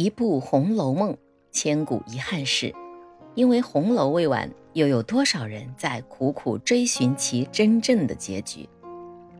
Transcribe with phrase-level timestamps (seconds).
[0.00, 1.12] 一部《红楼梦》，
[1.52, 2.74] 千古遗憾是，
[3.34, 8.66] 因为红楼未完，又有多少人在苦苦追寻其真正的结局？《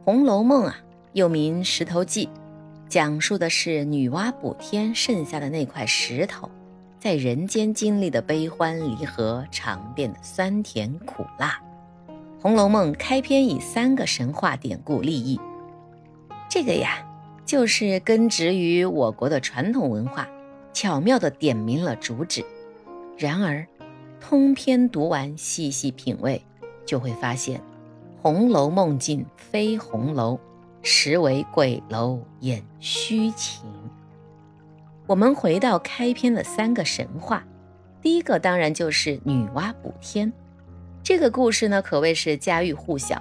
[0.05, 0.77] 红楼梦》啊，
[1.15, 2.27] 又名《石头记》，
[2.91, 6.47] 讲述的是女娲补天剩下的那块石头，
[6.99, 11.59] 在人间经历的悲欢离合，尝遍的酸甜苦辣。
[12.43, 15.41] 《红楼梦》开篇以三个神话典故立意，
[16.51, 17.03] 这个呀，
[17.47, 20.29] 就是根植于我国的传统文化。
[20.73, 22.45] 巧妙地点明了主旨，
[23.19, 23.67] 然而，
[24.21, 26.43] 通篇读完，细细品味，
[26.87, 27.59] 就会发现，
[28.23, 30.39] 《红楼梦》境非红楼，
[30.83, 33.65] 实为鬼楼演虚情。
[35.07, 37.45] 我们回到开篇的三个神话，
[38.01, 40.33] 第一个当然就是女娲补天。
[41.03, 43.21] 这个故事呢，可谓是家喻户晓，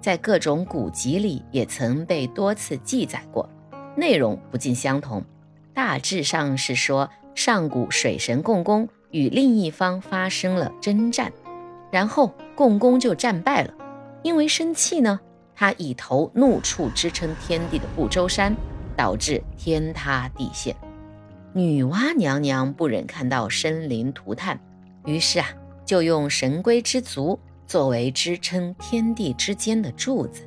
[0.00, 3.48] 在各种古籍里也曾被多次记载过，
[3.96, 5.24] 内容不尽相同。
[5.74, 11.32] 大致上是说，上古水神共工与另一方发生了征战，
[11.90, 13.74] 然后共工就战败了。
[14.22, 15.20] 因为生气呢，
[15.54, 18.56] 他以头怒触支撑天地的不周山，
[18.96, 20.74] 导致天塌地陷。
[21.52, 24.58] 女娲娘娘不忍看到生灵涂炭，
[25.04, 25.46] 于是啊，
[25.84, 30.42] 就用神龟之足作为支撑天地之间的柱子，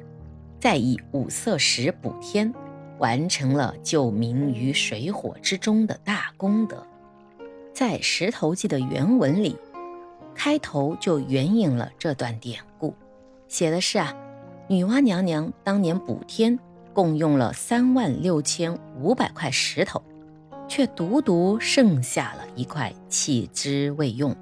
[0.60, 2.54] 再以五色石补天。
[3.00, 6.86] 完成了救民于水火之中的大功德。
[7.74, 9.56] 在《石头记》的原文里，
[10.34, 12.96] 开头就援引了这段典故，
[13.48, 14.16] 写的是啊，
[14.68, 16.58] 女娲娘娘当年补天，
[16.94, 20.02] 共用了三万六千五百块石头，
[20.68, 24.36] 却独独剩下了一块弃之未用。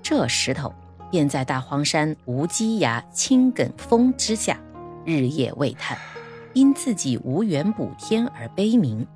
[0.00, 0.72] 这石头
[1.10, 4.60] 便在大荒山无稽崖青埂峰之下，
[5.04, 5.98] 日夜未炭。
[6.54, 9.06] 因自己无缘补天而悲鸣，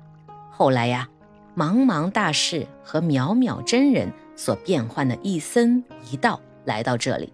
[0.51, 1.07] 后来呀，
[1.55, 7.31] 茫茫大士和渺渺真人所变换的一僧一道来到这里，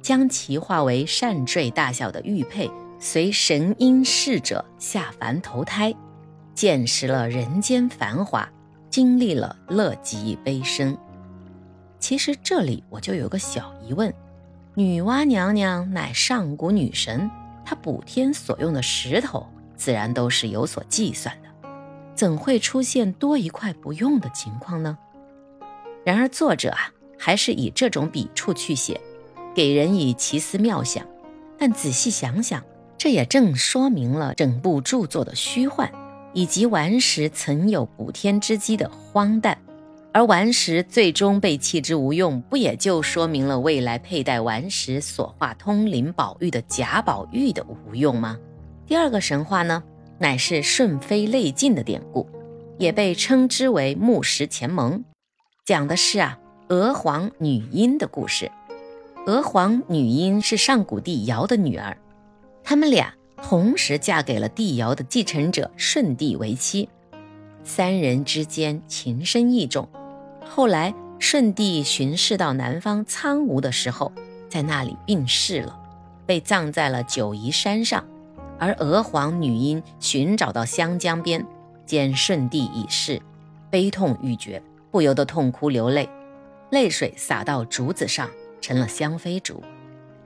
[0.00, 5.94] 将其化为扇坠大小的玉佩，随神瑛侍者下凡投胎，
[6.54, 8.48] 见识了人间繁华，
[8.90, 10.96] 经历了乐极悲生。
[11.98, 14.12] 其实这里我就有个小疑问：
[14.74, 17.30] 女娲娘娘乃上古女神。
[17.64, 19.46] 他补天所用的石头，
[19.76, 21.48] 自然都是有所计算的，
[22.14, 24.98] 怎会出现多一块不用的情况呢？
[26.04, 29.00] 然而作者啊，还是以这种笔触去写，
[29.54, 31.06] 给人以奇思妙想。
[31.58, 32.62] 但仔细想想，
[32.98, 35.92] 这也正说明了整部著作的虚幻，
[36.32, 39.56] 以及顽石曾有补天之机的荒诞。
[40.14, 48.38] 而顽石最终被弃之无用，不也就说明了未来佩戴顽石所化通灵宝玉的贾宝玉的无用吗？
[48.86, 49.82] 第二个神话呢，
[50.18, 52.28] 乃是顺妃泪尽的典故，
[52.78, 55.02] 也被称之为木石前盟，
[55.64, 58.50] 讲的是啊娥皇女英的故事。
[59.26, 61.96] 娥皇女英是上古帝尧的女儿，
[62.62, 66.86] 他们俩同时嫁给了帝尧的继承者舜帝为妻，
[67.64, 69.88] 三人之间情深意重。
[70.48, 74.12] 后来，舜帝巡视到南方苍梧的时候，
[74.48, 75.78] 在那里病逝了，
[76.26, 78.04] 被葬在了九嶷山上。
[78.58, 81.44] 而娥皇女英寻找到湘江边，
[81.84, 83.20] 见舜帝已逝，
[83.70, 86.08] 悲痛欲绝，不由得痛哭流泪，
[86.70, 89.62] 泪水洒到竹子上，成了香妃竹。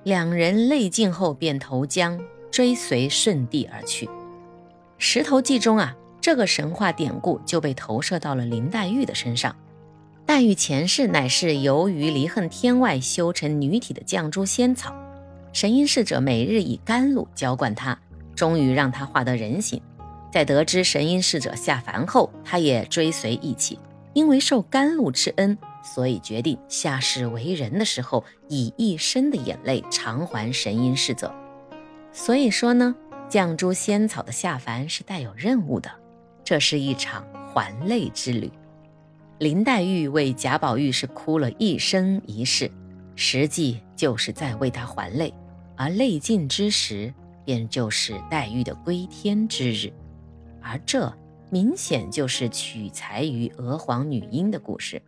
[0.03, 4.07] 两人泪尽后，便投江，追随舜帝而去。
[4.99, 9.57] 《石头记》中啊，这个神话典故就被投射到了林黛玉的身上。
[10.37, 14.95] 黛玉前世乃是由于离恨天外修成女体的绛珠仙草，
[15.51, 17.99] 神瑛侍者每日以甘露浇灌她，
[18.35, 19.81] 终于让她化得人形。
[20.31, 23.79] 在得知神瑛侍者下凡后，她也追随一起。
[24.13, 31.35] 因为受甘露之恩，所以决定下世为人的时候，以一生的眼泪偿还神瑛侍者。
[32.13, 32.95] 所以说呢，
[33.31, 35.91] 绛珠仙草的下凡是带有任务的，
[36.45, 38.53] 这是一场还泪之旅。
[39.39, 42.71] 林黛玉为贾宝玉是哭了一生一世，
[43.15, 45.35] 实际就是在为他还泪，
[45.77, 47.13] 而泪尽之时，
[47.45, 49.93] 便就是黛玉的归天之日，
[50.63, 51.15] 而这
[51.51, 55.03] 明显就是取材于娥皇女英的故事。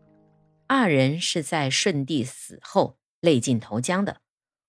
[0.67, 4.13] 二人是在舜帝死后泪尽投江的，《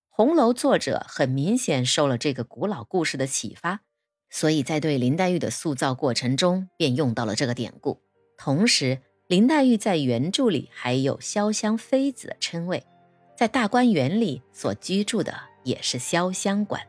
[0.10, 3.82] 红楼》作者很明显受了这个古老故事的启发，
[4.30, 8.00] 所以在对林黛玉的塑造过程中，便用到了这个典故，
[8.38, 9.00] 同时。
[9.30, 12.84] 林黛玉在原著里还有潇湘妃子的称谓，
[13.38, 16.81] 在大观园里所居住的也是潇湘馆，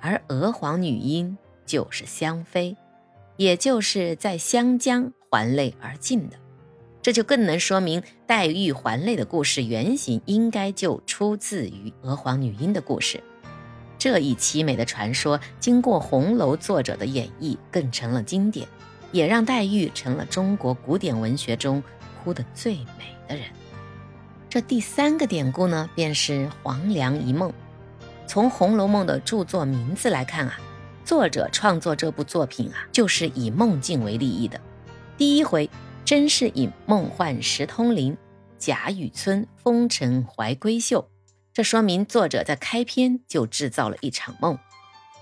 [0.00, 2.76] 而娥皇女英就是湘妃，
[3.36, 6.36] 也就是在湘江还泪而尽的。
[7.00, 13.22] 这就更能说明黛玉还泪的故事原型应该就出自于娥皇女英的故事。
[13.96, 18.66] 这一凄美的传说，经过红楼作者的演绎，更成了经典，
[19.12, 21.82] 也让黛玉成了中国古典文学中
[22.22, 23.46] 哭得最美的人。
[24.48, 27.52] 这第三个典故呢，便是黄粱一梦。
[28.26, 30.58] 从《红楼梦》的著作名字来看啊，
[31.04, 34.60] 作者创作这部作品啊，就是以梦境为立意的。
[35.16, 35.70] 第一回，
[36.04, 38.16] 甄士隐梦幻石通灵，
[38.58, 41.08] 贾雨村风尘怀闺秀。
[41.52, 44.58] 这说明作者在开篇就制造了一场梦，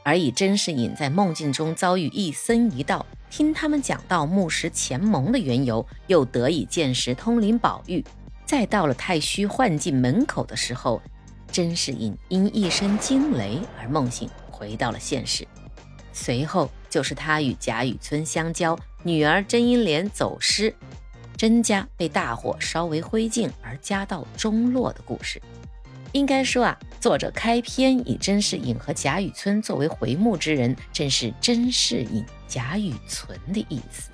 [0.04, 8.04] 而以甄士隐在梦境中遭遇一僧一道，听他们讲到木石前盟的缘由，又得以见识通灵宝玉，
[8.46, 11.00] 再到了太虚幻境门口的时候，
[11.50, 15.48] 甄士隐因一声惊雷而梦醒，回到了现实。
[16.12, 20.72] 随后就是他与贾雨村相交，女儿甄英莲走失，
[21.36, 25.40] 甄家被大火烧为灰烬而家道中落的故事。
[26.14, 34.11] 应该说啊，作者开篇以甄士隐和贾雨村作为回目之人，正是甄士隐、贾雨村的意思。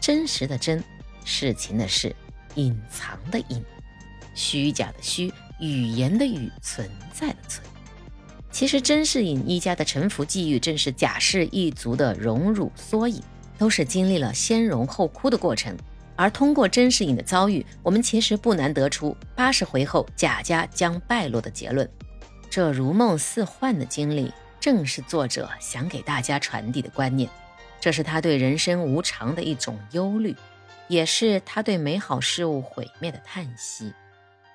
[0.00, 0.82] 真实的真，
[1.22, 2.16] 事情的事，
[2.54, 3.62] 隐藏的隐，
[4.34, 5.30] 虚假的虚，
[5.60, 7.62] 语言的语，存在的存。
[8.50, 13.22] 其实甄士隐一家的沉浮际遇，正是贾氏一族的荣辱缩影，
[13.58, 15.76] 都是经历了先荣后枯的过程。
[16.16, 21.88] 而通过甄士隐的遭遇，我们其实不难得出八十回后贾家将败落的结论。
[22.48, 27.28] 这如梦似幻的经历，正是作者想给大家传递的观念。
[27.80, 30.34] 这是他对人生无常的一种忧虑，
[30.88, 33.92] 也是他对美好事物毁灭的叹息。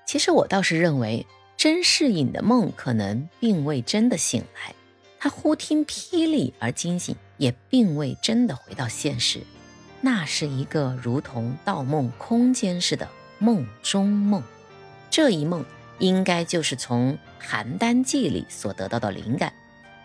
[0.06, 1.27] 其实我倒是认为，
[1.57, 4.73] 甄士隐的梦可能并未真的醒来，
[5.19, 9.41] 他忽听霹雳而惊醒，也并未真的回到现实。
[10.01, 13.07] 那是一个如同盗梦空间似的
[13.37, 14.41] 梦中梦，
[15.09, 15.65] 这一梦
[15.97, 19.51] 应该就是从《邯郸记》里所得到的灵感，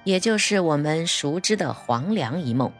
[0.02, 2.72] 也就是我们熟知的黄粱一梦。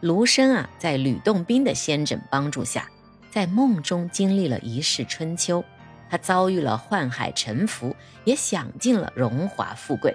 [0.00, 2.88] 卢生啊，在吕洞宾的仙枕帮助下，
[3.30, 5.64] 在梦中经历了一世春秋，
[6.10, 10.14] 他遭遇了宦海沉浮，也享尽了荣华富贵，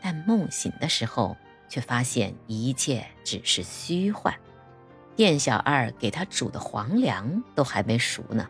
[0.00, 1.36] 但梦醒的时候，
[1.68, 4.32] 却发现一切只是虚幻。
[5.16, 8.46] 店小二给他煮的黄粱都还没熟呢。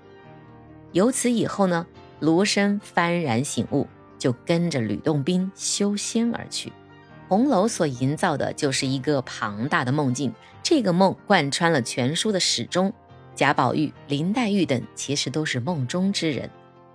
[0.93, 1.87] 由此以后呢，
[2.21, 3.87] 卢生幡然醒悟，
[4.19, 6.73] 就跟着吕洞宾修仙而去。
[7.29, 12.93] 红楼所营造的就是一个庞大的梦境，这个梦贯穿了全书的始终。
[13.35, 16.51] 贾宝玉、林黛玉等其实都是梦中之人，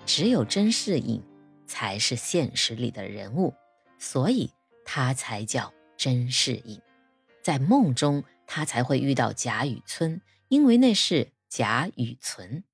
[0.05, 1.21] 只有甄士隐
[1.65, 3.53] 才是现实里的人物，
[3.97, 4.51] 所以
[4.83, 6.81] 他才叫甄士隐。
[7.41, 8.23] 在梦中。
[8.53, 10.19] 他才会遇到贾雨村，
[10.49, 12.65] 因为那是贾雨村。